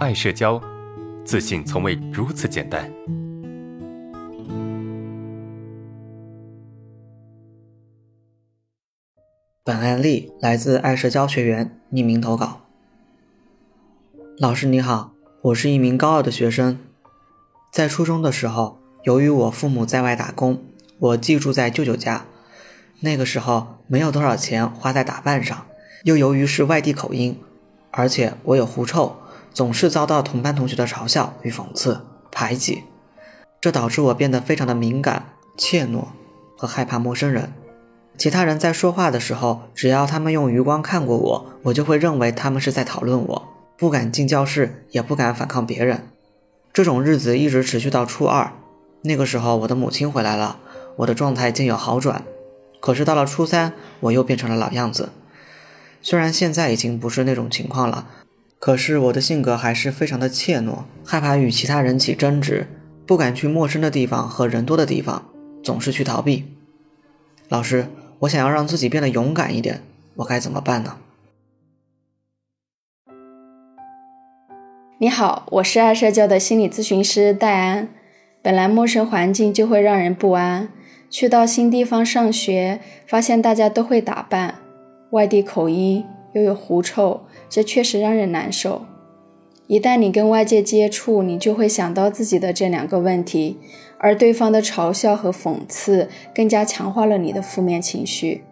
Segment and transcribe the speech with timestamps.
[0.00, 0.58] 爱社交，
[1.26, 2.90] 自信从未如此简单。
[9.62, 12.62] 本案例来自爱社交学员匿名投稿。
[14.38, 16.78] 老师你好，我是一名高二的学生，
[17.70, 20.64] 在初中的时候，由于我父母在外打工，
[20.98, 22.24] 我寄住在舅舅家。
[23.00, 25.66] 那个时候没有多少钱花在打扮上，
[26.04, 27.38] 又由于是外地口音，
[27.90, 29.16] 而且我有狐臭，
[29.52, 32.00] 总是遭到同班同学的嘲笑与讽刺、
[32.30, 32.84] 排挤，
[33.60, 36.04] 这导致我变得非常的敏感、怯懦
[36.56, 37.52] 和害怕陌生人。
[38.16, 46.08] 其他人在说话的时候，只要他们用余光看过我，我就会认为他们是在讨论我，不敢进教室，也不敢反抗别人。
[46.72, 48.52] 这种日子一直持续到初二，
[49.02, 50.58] 那个时候我的母亲回来了，
[50.96, 52.22] 我的状态渐有好转。
[52.78, 55.10] 可是到了初三，我又变成了老样子。
[56.02, 58.06] 虽然现在已经不是那种情况了，
[58.60, 62.68] 可是我的性格还是非常的怯懦，害怕与其他人起争执，
[63.04, 65.24] 不敢去陌生的地方和人多的地方，
[65.64, 66.44] 总是去逃避。
[67.48, 67.88] 老师。
[68.20, 69.80] 我想要让自己变得勇敢一点，
[70.16, 70.98] 我该怎么办呢？
[74.98, 77.88] 你好，我是爱社交的心理咨询师戴安。
[78.42, 80.68] 本来陌生环境就会让人不安，
[81.08, 84.56] 去到新地方上学，发现大家都会打扮，
[85.12, 88.86] 外地口音又有狐臭，这确实让人难受。
[89.66, 93.58] 一旦你跟外界接触，你就会想到自己的这两个问题。
[93.98, 98.42] 而对方的嘲笑和讽刺更加强化了你的负面情绪。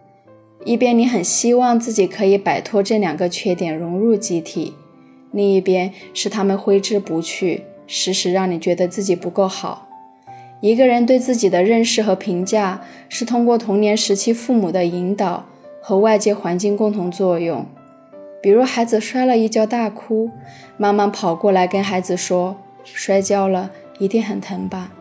[0.63, 4.73] 一边你很希望自己可以摆脱这两个缺点，融入集体；
[5.31, 9.87] 另一边是他们挥之不去，时时让你觉得自己不够好。
[10.61, 15.45] 一个人对自己的认识和评价，是通过童年时期父母的引导
[15.81, 17.65] 和外界环境共同作用。
[18.41, 20.29] 比如孩子摔了一跤大哭，
[20.77, 24.91] 妈妈跑过来跟孩子说：“摔跤了，一定很疼吧？”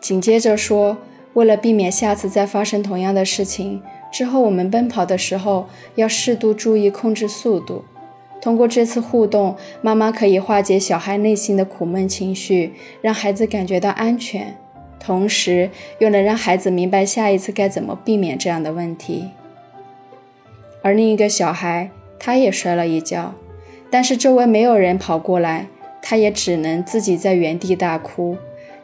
[0.00, 0.98] 紧接着说，
[1.34, 3.82] 为了避免下次再发生同样的事情，
[4.12, 7.84] 之后我们奔跑的时候要适度注意控制速度。
[8.40, 14.56] 通过这次互动，妈妈可以化解小孩内心的苦闷情绪，让孩子感觉到安全，
[15.00, 19.30] 同时又能让孩子明白下一次该怎么避免这样的问题。
[20.82, 23.34] 而另一个小孩，他也摔了一跤，
[23.90, 25.66] 但是周围没有人跑过来，
[26.02, 28.36] 他也只能自己在原地大哭。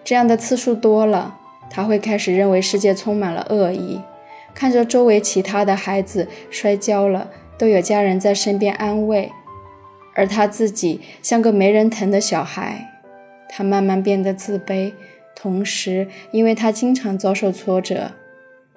[0.04, 1.38] 这样的次数多了，
[1.70, 4.00] 他会开始认为世界充满了恶意。
[4.54, 9.32] 看着周围其他的孩子摔跤了，都有家人在身边安慰，
[10.14, 12.88] 而他自己像个没人疼的小孩。
[13.48, 14.92] 他慢慢变得自卑，
[15.34, 18.12] 同时，因为他经常遭受挫折，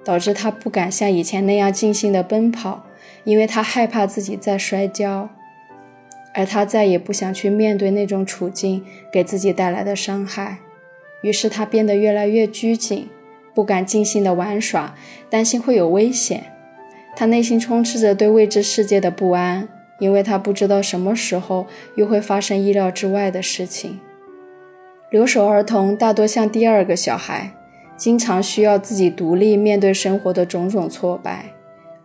[0.04, 2.86] 导致他不敢像以前那样尽兴地奔跑，
[3.26, 5.30] 因为他害怕自己再摔跤，
[6.34, 10.60] 而他再也不想去面对那种处境给自己带来的伤害。
[11.22, 13.10] 于是他变得越来越拘谨，
[13.54, 14.96] 不敢尽兴的玩耍，
[15.30, 16.44] 担心会有危险。
[17.16, 19.68] 他内心充斥着对未知世界的不安，
[20.00, 21.66] 因为他不知道什么时候
[21.96, 24.00] 又会发生意料之外的事情。
[25.10, 27.54] 留守儿童大多像第二个小孩，
[27.96, 31.46] 经常需要自己独立面对生活的种种挫败，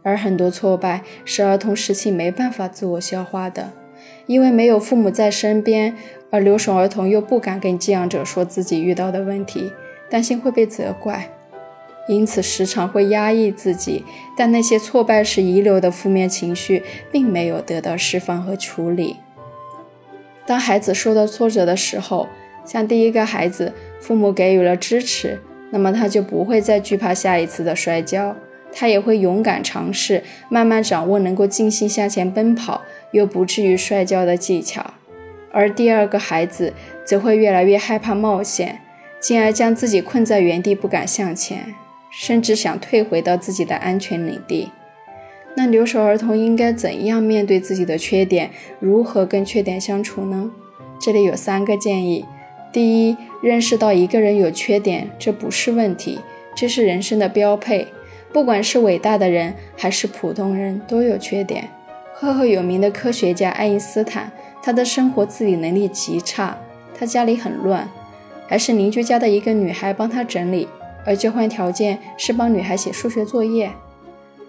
[0.03, 3.73] 而很多挫败是儿童时期没办法自我消化的，
[4.27, 5.97] 因为没有父母在身边。
[6.33, 9.73] 而留守儿童又不敢跟寄养者说自己遇到的问题，
[10.09, 11.29] 担心会被责怪，
[12.07, 14.05] 因此时常会压抑自己。
[14.37, 19.17] 但那些挫败时遗留的负面情绪，并没有得到释放和处理。
[20.47, 22.29] 当孩子受到挫折的时候，
[22.65, 25.41] 像第一个孩子，父母给予了支持，
[25.71, 28.37] 那么他就不会再惧怕下一次的摔跤，
[28.73, 32.83] 他也会勇敢尝试，慢慢掌握能够尽兴向前奔跑
[33.13, 34.95] 又不至于摔跤的技巧。
[35.53, 36.73] 而第二个孩子
[37.05, 38.81] 则会越来越害怕冒险，
[39.19, 41.75] 进而将自己困在原地不敢向前，
[42.11, 44.71] 甚至想退回到自己的安全领地。
[45.57, 48.51] 那留守儿童应该怎样面对自己的缺点？
[48.79, 50.53] 如何跟缺点相处呢？
[51.01, 52.25] 这里有三个建议：
[52.73, 56.21] 第一，认识到一个人有缺点，这不是问题，
[56.55, 57.89] 这是人生的标配。
[58.33, 61.69] 不管是伟大的人还是普通人，都有缺点。
[62.13, 64.31] 赫赫有名的科学家爱因斯坦。
[64.63, 66.55] 他的生活自理能力极差，
[66.95, 67.89] 他家里很乱，
[68.47, 70.69] 还是邻居家的一个女孩帮他整理，
[71.07, 73.71] 而交换条件是帮女孩写数学作业。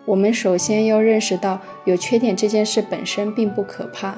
[0.03, 4.17] 我们首先要认识到，有缺点这件事本身并不可怕，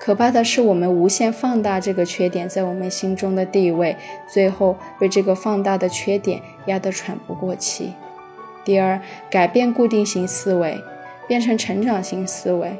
[0.00, 3.96] 可怕的是我们无限放大这个缺点在我们心中的地位，
[4.28, 7.92] 最后被这个放大的缺点压得喘不过气。
[8.68, 9.00] 第二，
[9.30, 10.76] 改变固定型思维，
[11.26, 12.76] 变成成长型思维。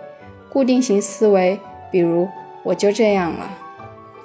[0.51, 1.59] 固定型思维，
[1.91, 2.29] 比如。
[2.65, 3.57] 我就这样了，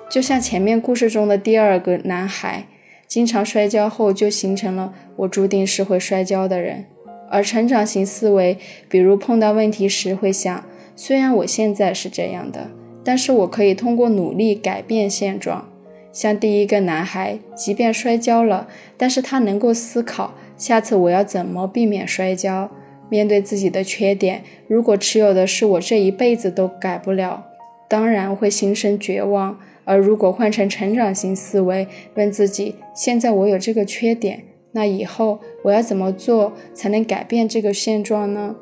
[0.10, 2.66] 就像前面故事中的第二个男孩，
[3.08, 6.84] 经常摔跤后就形成了我注定是会摔跤的人。
[7.30, 8.58] 而成长型思维，
[8.90, 12.72] 比如碰到问题时会想，虽然我现在是这样的，
[13.02, 15.70] 但是我可以通过努力改变现状。
[16.12, 18.68] 像第一个男孩，即便摔跤了，
[18.98, 22.72] 但是他能够思考，下次我要怎么避免摔跤。
[23.10, 27.46] 面对自己的缺点，如果持有的是我这一辈子都改不了，
[27.88, 29.60] 当然会心生绝望。
[29.86, 38.56] 而如果换成成长型思维，问自己：现在我有这个缺点，那以后我要怎么做才能改变这个现状呢？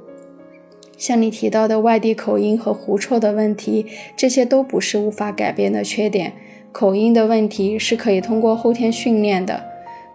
[0.98, 3.86] 像你提到的外地口音和狐臭的问题，
[4.18, 6.34] 这些都不是无法改变的缺点。
[6.74, 9.71] 口音的问题是可以通过后天训练的。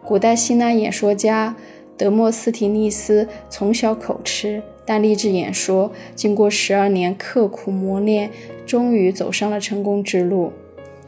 [0.06, 1.56] 古代希腊演说家
[1.96, 8.30] 德莫斯提尼斯从小口吃，但立志演说，经过十二年刻苦磨练，
[8.64, 10.52] 终于走上了成功之路。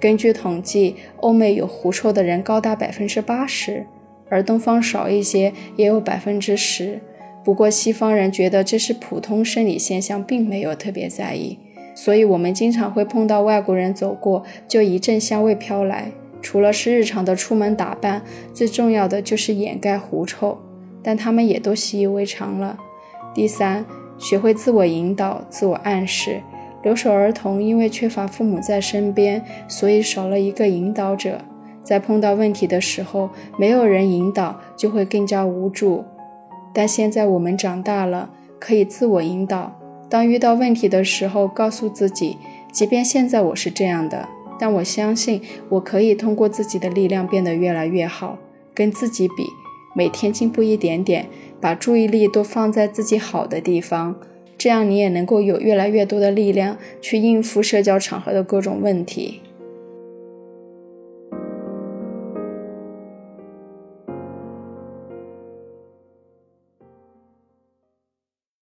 [0.00, 3.86] 根据统计，欧美有狐臭的人高达百分之八十，
[4.28, 6.98] 而东方少一些，也有百分之十。
[7.44, 11.56] 不过西方人觉得这是普通生理现象，并没有特别在意。
[11.94, 16.10] 所以，我们经常会碰到外国人走过，就一阵香味飘来。
[16.48, 18.22] 除了是日常的出门打扮，
[18.54, 20.56] 最重要的就是掩盖狐臭，
[21.02, 22.78] 但他们也都习以为常了。
[23.34, 23.84] 第三，
[24.16, 26.40] 学会自我引导、自我暗示。
[26.82, 31.38] 留守儿童因为缺乏父母在身边，所以少了一个引导者。
[31.82, 33.28] 在碰到问题的时候，
[33.58, 36.02] 没有人引导，就会更加无助。
[36.72, 39.78] 但现在我们长大了，可以自我引导。
[40.08, 42.38] 当遇到问题的时候，告诉自己，
[42.72, 44.26] 即便现在我是这样的，
[44.58, 48.38] 但我相信我可以通过自己的力量变得越来越好。
[48.74, 49.44] 跟自己比，
[49.96, 51.26] 每天进步一点点，
[51.60, 54.14] 把注意力都放在自己好的地方。
[54.56, 59.40] 这样你也能够有越来越多的力量去应付社交场合的各种问题。